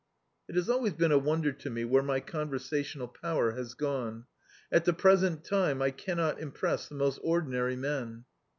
[0.49, 4.25] It has always been a wonder to me where my omversational power has gone:
[4.71, 8.25] at the present time I cannot impress the most ordinary men.